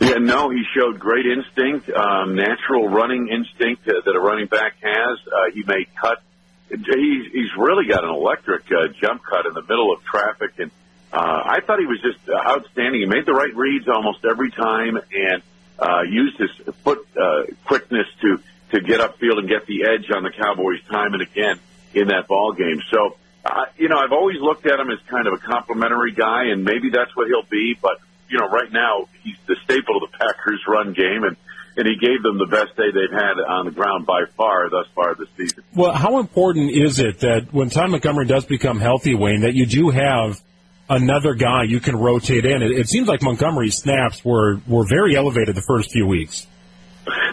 [0.00, 4.74] Yeah, no, he showed great instinct, um, natural running instinct uh, that a running back
[4.82, 5.18] has.
[5.26, 6.22] Uh, he made cut.
[6.68, 10.70] He's, he's really got an electric uh, jump cut in the middle of traffic, and
[11.12, 13.00] uh, I thought he was just outstanding.
[13.00, 15.42] He made the right reads almost every time, and
[15.78, 18.40] uh, used his foot uh, quickness to
[18.72, 21.60] to get upfield and get the edge on the Cowboys time and again
[21.96, 22.80] in that ball game.
[22.90, 26.52] So, uh, you know, I've always looked at him as kind of a complementary guy,
[26.52, 27.76] and maybe that's what he'll be.
[27.80, 31.36] But you know, right now he's the staple of the Packers' run game, and
[31.76, 34.86] and he gave them the best day they've had on the ground by far thus
[34.94, 35.62] far this season.
[35.74, 39.66] Well, how important is it that when Ty Montgomery does become healthy, Wayne, that you
[39.66, 40.40] do have
[40.88, 42.62] another guy you can rotate in?
[42.62, 46.46] It, it seems like Montgomery's snaps were were very elevated the first few weeks.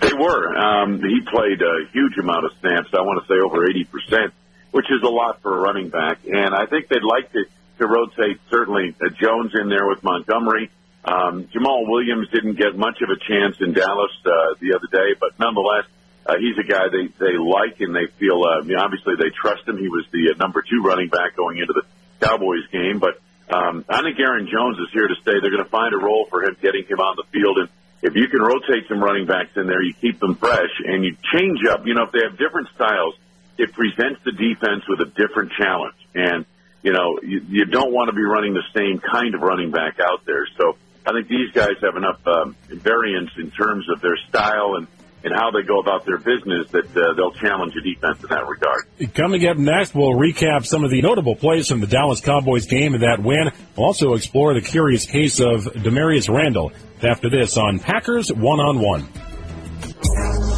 [0.01, 0.55] They were.
[0.55, 2.89] Um, he played a huge amount of snaps.
[2.93, 4.33] I want to say over eighty percent,
[4.73, 6.25] which is a lot for a running back.
[6.25, 7.45] And I think they'd like to
[7.79, 10.69] to rotate certainly uh, Jones in there with Montgomery.
[11.05, 15.17] Um, Jamaal Williams didn't get much of a chance in Dallas uh, the other day,
[15.19, 15.85] but nonetheless,
[16.25, 18.41] uh, he's a guy they they like and they feel.
[18.43, 19.77] Uh, I mean, obviously, they trust him.
[19.77, 21.83] He was the uh, number two running back going into the
[22.25, 23.21] Cowboys game, but
[23.53, 25.37] um, I think Aaron Jones is here to stay.
[25.41, 27.69] They're going to find a role for him, getting him on the field, and
[28.01, 31.15] if you can rotate some running backs in there, you keep them fresh and you
[31.33, 31.85] change up.
[31.85, 33.15] You know, if they have different styles,
[33.57, 36.45] it presents the defense with a different challenge, and
[36.83, 39.99] you know, you, you don't want to be running the same kind of running back
[39.99, 40.45] out there.
[40.57, 44.87] So I think these guys have enough um, variance in terms of their style and,
[45.23, 48.45] and how they go about their business that uh, they'll challenge a defense in that
[48.47, 49.13] regard.
[49.13, 52.93] Coming up next, we'll recap some of the notable plays from the Dallas Cowboys game
[52.93, 53.51] and that win.
[53.77, 58.81] We'll also explore the curious case of Damarious Randall after this on Packers One on
[58.81, 59.07] One.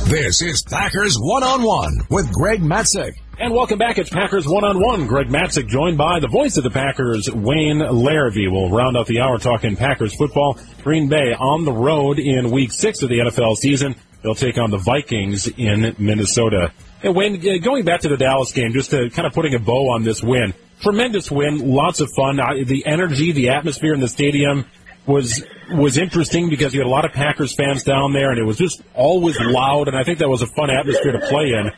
[0.06, 3.14] This is Packers One on One with Greg Matzek.
[3.40, 3.98] And welcome back.
[3.98, 5.08] It's Packers One on One.
[5.08, 8.52] Greg Matzek joined by the voice of the Packers, Wayne Larrivee.
[8.52, 10.60] We'll round out the hour talking Packers football.
[10.84, 13.96] Green Bay on the road in week six of the NFL season.
[14.22, 16.72] They'll take on the Vikings in Minnesota.
[17.02, 19.60] And Wayne, uh, going back to the Dallas game, just to kind of putting a
[19.60, 20.54] bow on this win.
[20.82, 22.36] Tremendous win, lots of fun.
[22.36, 24.66] The energy, the atmosphere in the stadium
[25.08, 28.44] was was interesting because you had a lot of Packers fans down there, and it
[28.44, 29.88] was just always loud.
[29.88, 31.72] And I think that was a fun atmosphere to play in.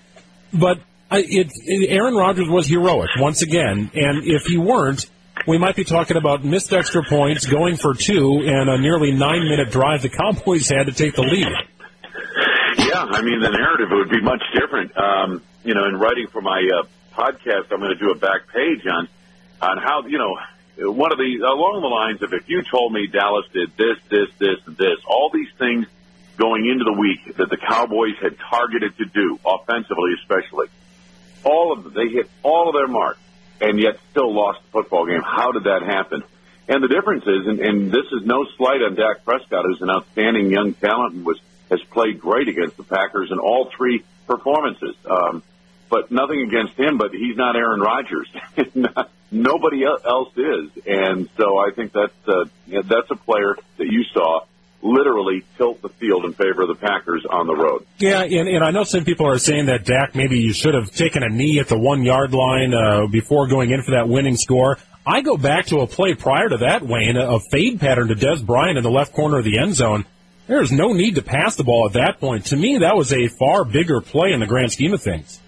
[0.54, 0.80] But
[1.12, 5.06] it, it, Aaron Rodgers was heroic once again, and if he weren't,
[5.48, 9.72] we might be talking about missed extra points, going for two, and a nearly nine-minute
[9.72, 11.48] drive the Cowboys had to take the lead.
[12.78, 14.96] Yeah, I mean the narrative would be much different.
[14.98, 18.48] Um, you know, in writing for my uh, podcast, I'm going to do a back
[18.54, 19.08] page on
[19.62, 20.38] on how you know
[20.80, 24.30] one of the along the lines of if you told me Dallas did this, this,
[24.38, 25.88] this, and this, all these things
[26.38, 30.68] going into the week that the Cowboys had targeted to do offensively, especially
[31.44, 31.94] all of them.
[31.94, 33.20] They hit all of their marks
[33.60, 35.22] and yet still lost the football game.
[35.24, 36.24] How did that happen?
[36.68, 39.90] And the difference is, and, and this is no slight on Dak Prescott, who's an
[39.90, 44.96] outstanding young talent and was has played great against the Packers in all three performances.
[45.06, 45.44] Um,
[45.90, 48.30] but nothing against him, but he's not Aaron Rodgers.
[49.32, 54.46] Nobody else is, and so I think that's uh, that's a player that you saw
[54.82, 57.86] literally tilt the field in favor of the Packers on the road.
[57.98, 60.92] Yeah, and, and I know some people are saying that Dak maybe you should have
[60.92, 64.38] taken a knee at the one yard line uh, before going in for that winning
[64.38, 64.78] score.
[65.06, 68.46] I go back to a play prior to that, Wayne, a fade pattern to Dez
[68.46, 70.06] Bryant in the left corner of the end zone.
[70.48, 72.48] There's no need to pass the ball at that point.
[72.48, 75.40] To me, that was a far bigger play in the grand scheme of things.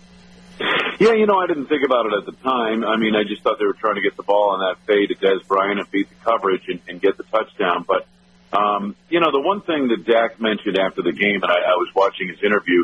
[0.99, 2.83] Yeah, you know, I didn't think about it at the time.
[2.83, 5.09] I mean, I just thought they were trying to get the ball on that fade
[5.09, 7.85] to Dez Bryant and beat the coverage and, and get the touchdown.
[7.87, 8.05] But
[8.51, 11.75] um, you know, the one thing that Dak mentioned after the game, and I, I
[11.75, 12.83] was watching his interview,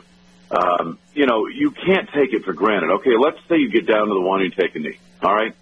[0.50, 2.92] um, you know, you can't take it for granted.
[3.00, 4.98] Okay, let's say you get down to the one and take a knee.
[5.22, 5.54] All right.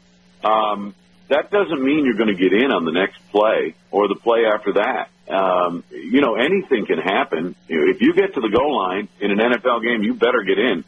[0.44, 0.94] Um,
[1.30, 4.46] that doesn't mean you're going to get in on the next play or the play
[4.46, 5.10] after that.
[5.28, 7.56] Um, you know, anything can happen.
[7.68, 10.84] If you get to the goal line in an NFL game, you better get in.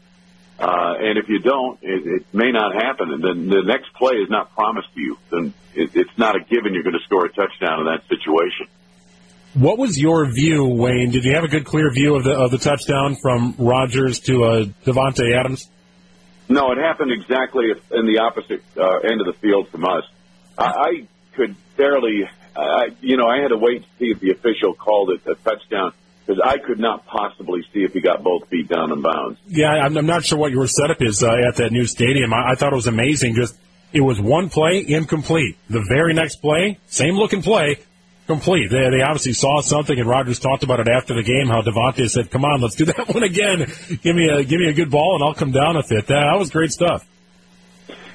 [0.58, 3.12] Uh, and if you don't, it, it may not happen.
[3.12, 5.18] And then the next play is not promised to you.
[5.30, 8.66] Then it, it's not a given you're going to score a touchdown in that situation.
[9.54, 11.10] What was your view, Wayne?
[11.10, 14.44] Did you have a good, clear view of the of the touchdown from Rodgers to
[14.44, 15.70] uh, Davante Adams?
[16.48, 20.04] No, it happened exactly in the opposite uh, end of the field from us.
[20.56, 24.30] I, I could barely, uh, you know, I had to wait to see if the
[24.30, 25.92] official called it a touchdown
[26.26, 29.38] because I could not possibly see if he got both feet down in bounds.
[29.46, 32.32] Yeah, I'm, I'm not sure what your setup is uh, at that new stadium.
[32.32, 33.34] I, I thought it was amazing.
[33.34, 33.56] Just
[33.92, 35.56] it was one play incomplete.
[35.70, 37.78] The very next play, same looking play,
[38.26, 38.70] complete.
[38.70, 41.46] They, they obviously saw something, and Rodgers talked about it after the game.
[41.48, 43.66] How Davante said, "Come on, let's do that one again.
[44.02, 46.24] Give me a give me a good ball, and I'll come down with it." That,
[46.32, 47.06] that was great stuff.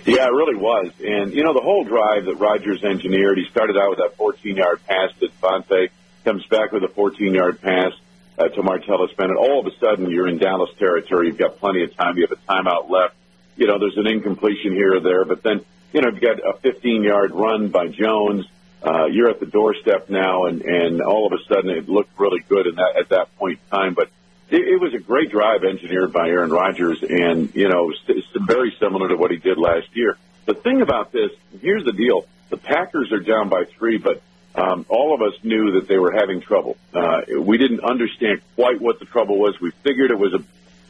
[0.05, 0.91] Yeah, it really was.
[0.99, 3.37] And you know, the whole drive that Rodgers engineered.
[3.37, 5.89] He started out with that 14-yard pass to Davante,
[6.23, 7.91] comes back with a 14-yard pass
[8.37, 9.37] uh, to Martellus Bennett.
[9.37, 11.27] All of a sudden, you're in Dallas territory.
[11.27, 12.17] You've got plenty of time.
[12.17, 13.15] You have a timeout left.
[13.55, 16.53] You know, there's an incompletion here or there, but then you know you've got a
[16.53, 18.45] 15-yard run by Jones
[18.83, 22.41] uh, you're at the doorstep now, and and all of a sudden it looked really
[22.49, 23.93] good in that at that point in time.
[23.93, 24.09] But
[24.49, 28.75] it, it was a great drive engineered by Aaron Rodgers, and you know it's very
[28.79, 30.17] similar to what he did last year.
[30.45, 31.31] The thing about this,
[31.61, 34.23] here's the deal: the Packers are down by three, but
[34.55, 36.77] um, all of us knew that they were having trouble.
[36.93, 39.59] Uh, we didn't understand quite what the trouble was.
[39.61, 40.43] We figured it was a,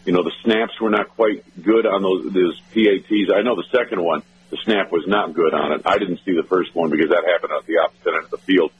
[0.06, 3.32] you know, the snaps were not quite good on those those PATs.
[3.36, 5.82] I know the second one, the snap was not good on it.
[5.86, 8.40] I didn't see the first one because that happened at the opposite end of the
[8.40, 8.72] field.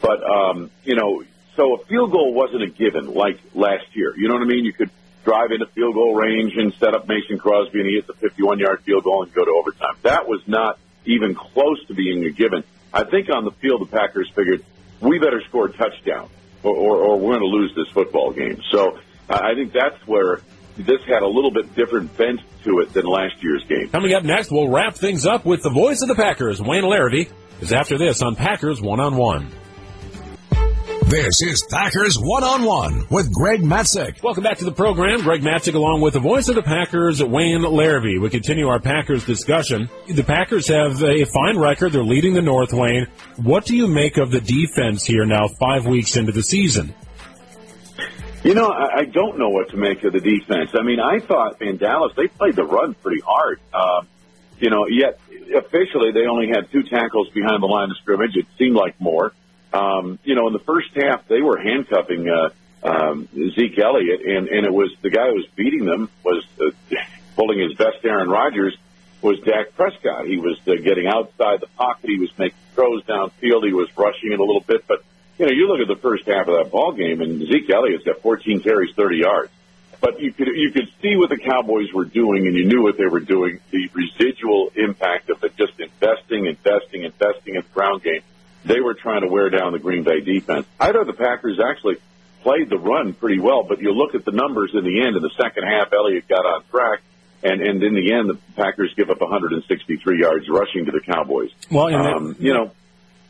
[0.00, 1.22] But um, you know,
[1.56, 4.14] so a field goal wasn't a given like last year.
[4.16, 4.64] You know what I mean?
[4.64, 4.90] You could
[5.24, 8.58] drive into field goal range and set up Mason Crosby and he hits a 51
[8.58, 9.94] yard field goal and go to overtime.
[10.02, 12.64] That was not even close to being a given.
[12.94, 14.64] I think on the field, the Packers figured
[15.00, 16.30] we better score a touchdown,
[16.62, 18.62] or, or, or we're going to lose this football game.
[18.70, 20.40] So I think that's where
[20.76, 23.88] this had a little bit different bent to it than last year's game.
[23.90, 27.30] Coming up next, we'll wrap things up with the voice of the Packers, Wayne Larrivee,
[27.60, 29.50] is after this on Packers One on One.
[31.06, 34.22] This is Packers One on One with Greg Matzek.
[34.22, 35.20] Welcome back to the program.
[35.22, 38.20] Greg Matzek along with the voice of the Packers, Wayne Larrivee.
[38.20, 39.90] We continue our Packers discussion.
[40.08, 41.92] The Packers have a fine record.
[41.92, 43.06] They're leading the North, Wayne.
[43.36, 46.94] What do you make of the defense here now, five weeks into the season?
[48.42, 50.70] You know, I, I don't know what to make of the defense.
[50.74, 53.60] I mean, I thought in Dallas they played the run pretty hard.
[53.72, 54.08] Um,
[54.58, 55.20] you know, yet
[55.54, 58.36] officially they only had two tackles behind the line of scrimmage.
[58.36, 59.32] It seemed like more.
[59.74, 62.50] Um, you know, in the first half, they were handcuffing uh,
[62.84, 66.70] um, Zeke Elliott, and, and it was the guy who was beating them was uh,
[67.36, 68.76] pulling his best Aaron Rodgers
[69.20, 70.26] was Dak Prescott.
[70.26, 72.10] He was uh, getting outside the pocket.
[72.10, 73.66] He was making throws downfield.
[73.66, 74.86] He was rushing it a little bit.
[74.86, 75.02] But,
[75.38, 78.04] you know, you look at the first half of that ball game, and Zeke Elliott's
[78.04, 79.50] got 14 carries, 30 yards.
[80.00, 82.98] But you could you could see what the Cowboys were doing, and you knew what
[82.98, 83.60] they were doing.
[83.70, 88.20] The residual impact of it, just investing, investing, investing in the ground game
[88.64, 90.66] they were trying to wear down the Green Bay defense.
[90.80, 91.96] I thought the Packers actually
[92.42, 95.16] played the run pretty well, but you look at the numbers in the end.
[95.16, 97.00] In the second half, Elliott got on track,
[97.42, 101.50] and and in the end, the Packers give up 163 yards rushing to the Cowboys.
[101.70, 102.70] Well, and um, that, you know.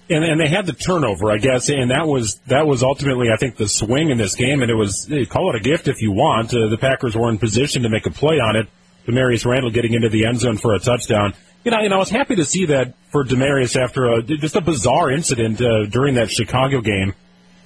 [0.07, 3.37] And, and they had the turnover, I guess, and that was that was ultimately, I
[3.39, 4.61] think, the swing in this game.
[4.61, 6.53] And it was call it a gift if you want.
[6.53, 8.69] Uh, the Packers were in position to make a play on it.
[9.07, 11.35] Damarious Randall getting into the end zone for a touchdown
[11.65, 14.61] you know, and I was happy to see that for Damarious after a, just a
[14.61, 17.15] bizarre incident uh, during that Chicago game.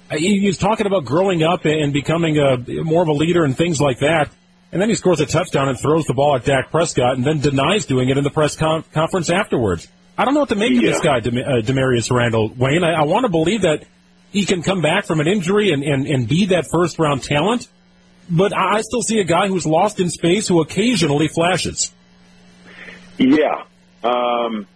[0.09, 3.55] Uh, he, he's talking about growing up and becoming a more of a leader and
[3.55, 4.29] things like that.
[4.71, 7.39] And then he scores a touchdown and throws the ball at Dak Prescott and then
[7.39, 9.87] denies doing it in the press con- conference afterwards.
[10.17, 10.89] I don't know what to make yeah.
[10.89, 12.49] of this guy, Dem- uh, Damarious Randall.
[12.49, 13.85] Wayne, I, I want to believe that
[14.31, 17.67] he can come back from an injury and, and, and be that first round talent,
[18.29, 21.91] but I still see a guy who's lost in space who occasionally flashes.
[23.17, 23.63] Yeah,
[24.03, 24.67] um,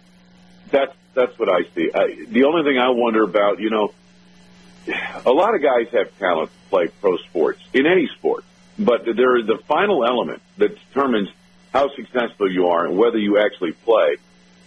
[0.70, 1.90] that's that's what I see.
[1.94, 3.94] I, the only thing I wonder about, you know,
[5.24, 8.44] a lot of guys have talent to play pro sports in any sport,
[8.78, 11.28] but there is the final element that determines
[11.72, 14.16] how successful you are and whether you actually play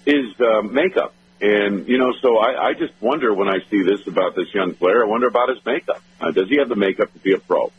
[0.06, 1.14] is uh, makeup.
[1.40, 4.74] And you know, so I, I just wonder when I see this about this young
[4.74, 5.04] player.
[5.04, 6.02] I wonder about his makeup.
[6.20, 7.72] Uh, does he have the makeup to be a pro?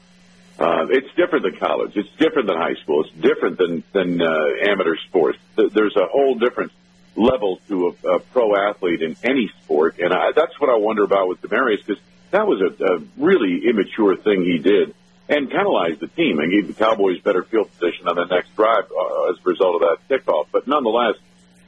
[0.59, 1.97] Uh, it's different than college.
[1.97, 3.05] It's different than high school.
[3.05, 4.27] It's different than than uh,
[4.69, 5.39] amateur sports.
[5.55, 6.73] There's a whole different
[7.15, 11.05] level to a, a pro athlete in any sport, and I, that's what I wonder
[11.05, 14.95] about with Damarious because that was a, a really immature thing he did
[15.29, 18.85] and penalized the team and gave the Cowboys better field position on the next drive
[18.91, 20.47] uh, as a result of that kickoff.
[20.51, 21.17] But nonetheless,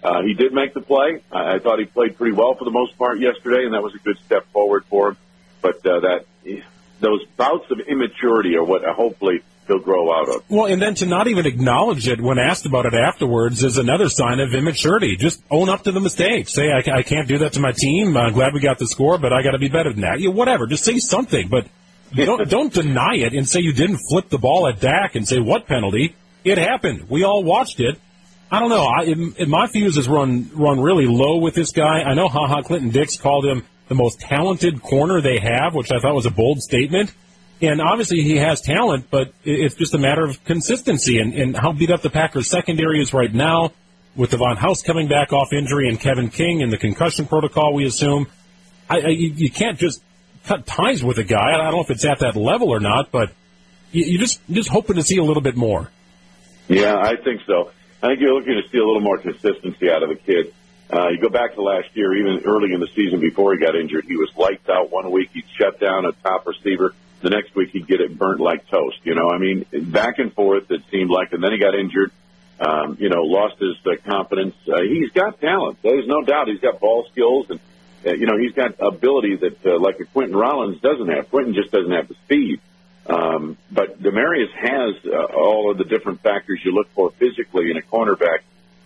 [0.02, 1.22] uh, he did make the play.
[1.30, 3.94] I, I thought he played pretty well for the most part yesterday, and that was
[3.94, 5.16] a good step forward for him.
[5.60, 6.24] But uh, that
[7.00, 10.44] those bouts of immaturity are what uh, hopefully he'll grow out of.
[10.48, 14.08] Well, and then to not even acknowledge it when asked about it afterwards is another
[14.08, 15.16] sign of immaturity.
[15.16, 16.48] Just own up to the mistake.
[16.48, 18.16] Say, I, I can't do that to my team.
[18.16, 20.20] I'm glad we got the score, but I got to be better than that.
[20.20, 20.66] Yeah, whatever.
[20.66, 21.66] Just say something, but
[22.14, 25.40] don't don't deny it and say you didn't flip the ball at Dak and say
[25.40, 26.14] what penalty.
[26.42, 27.08] It happened.
[27.10, 27.98] We all watched it.
[28.50, 28.84] I don't know.
[28.84, 29.04] I,
[29.38, 32.02] it, my fuse has run run really low with this guy.
[32.02, 35.90] I know Ha Ha Clinton Dix called him the most talented corner they have, which
[35.90, 37.12] I thought was a bold statement.
[37.60, 41.72] And obviously he has talent, but it's just a matter of consistency and, and how
[41.72, 43.72] beat up the Packers secondary is right now
[44.14, 47.84] with Davon House coming back off injury and Kevin King in the concussion protocol, we
[47.84, 48.28] assume.
[48.88, 50.02] I, I, you can't just
[50.44, 51.52] cut ties with a guy.
[51.52, 53.32] I don't know if it's at that level or not, but
[53.90, 55.90] you, you just you're just hoping to see a little bit more.
[56.68, 57.72] Yeah, I think so.
[58.02, 60.54] I think you're looking to see a little more consistency out of the kid.
[60.92, 63.76] Uh, you go back to last year, even early in the season before he got
[63.76, 65.30] injured, he was lights out one week.
[65.32, 66.94] He'd shut down a top receiver.
[67.20, 68.98] The next week he'd get it burnt like toast.
[69.04, 72.10] You know, I mean, back and forth it seemed like, and then he got injured.
[72.58, 74.54] Um, you know, lost his uh, confidence.
[74.68, 75.78] Uh, he's got talent.
[75.82, 76.48] There's no doubt.
[76.48, 77.60] He's got ball skills, and
[78.04, 81.30] uh, you know he's got ability that, uh, like a Quinten Rollins doesn't have.
[81.30, 82.60] Quinten just doesn't have the speed.
[83.06, 87.78] Um, but Damarious has uh, all of the different factors you look for physically in
[87.78, 88.40] a cornerback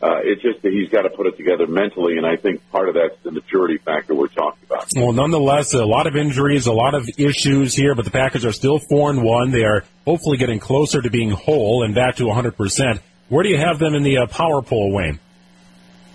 [0.04, 2.90] Uh, it's just that he's got to put it together mentally, and I think part
[2.90, 4.86] of that's the maturity factor we're talking about.
[4.94, 8.52] Well, nonetheless, a lot of injuries, a lot of issues here, but the Packers are
[8.52, 9.50] still four and one.
[9.50, 13.00] They are hopefully getting closer to being whole and back to 100 percent.
[13.30, 15.20] Where do you have them in the uh, power poll, Wayne?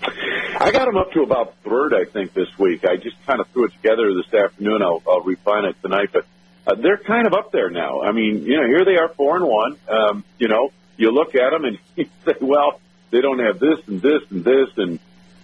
[0.04, 2.86] I got them up to about third, I think, this week.
[2.86, 4.84] I just kind of threw it together this afternoon.
[4.84, 6.28] I'll, I'll refine it tonight, but
[6.68, 8.02] uh, they're kind of up there now.
[8.02, 9.78] I mean, you know, here they are, four and one.
[9.88, 12.80] Um, you know, you look at them and you say, well,
[13.12, 15.00] they don't have this and this and this and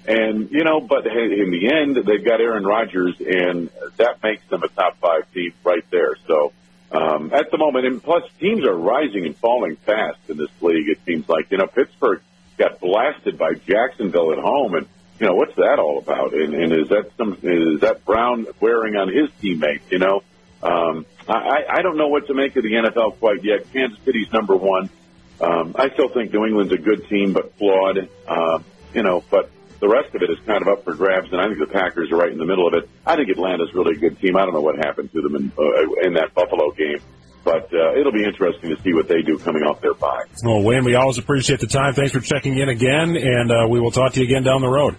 [0.07, 4.61] and you know, but in the end, they've got Aaron Rodgers, and that makes them
[4.61, 6.15] a top five team right there.
[6.27, 6.53] So
[6.91, 10.89] um, at the moment, and plus teams are rising and falling fast in this league.
[10.89, 12.21] It seems like you know Pittsburgh
[12.57, 14.87] got blasted by Jacksonville at home, and
[15.19, 16.33] you know what's that all about?
[16.33, 19.91] And, and is that some is that Brown wearing on his teammates?
[19.91, 20.23] You know,
[20.61, 23.71] um, I, I don't know what to make of the NFL quite yet.
[23.73, 24.89] Kansas City's number one.
[25.41, 28.09] Um, I still think New England's a good team, but flawed.
[28.27, 28.59] Uh,
[28.93, 31.47] you know, but the rest of it is kind of up for grabs, and I
[31.47, 32.89] think the Packers are right in the middle of it.
[33.05, 34.37] I think Atlanta's really a good team.
[34.37, 36.99] I don't know what happened to them in, uh, in that Buffalo game,
[37.43, 40.23] but uh, it'll be interesting to see what they do coming off their bye.
[40.43, 41.93] Well, Wayne, we always appreciate the time.
[41.93, 44.69] Thanks for checking in again, and uh, we will talk to you again down the
[44.69, 44.95] road.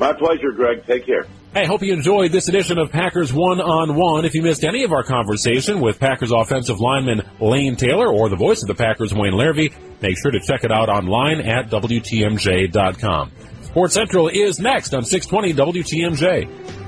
[0.00, 0.86] My pleasure, Greg.
[0.86, 1.26] Take care.
[1.52, 4.24] Hey, hope you enjoyed this edition of Packers One on One.
[4.24, 8.36] If you missed any of our conversation with Packers offensive lineman Lane Taylor or the
[8.36, 13.32] voice of the Packers, Wayne Larrivee, make sure to check it out online at WTMJ.com.
[13.62, 16.79] Sports Central is next on 620 WTMJ.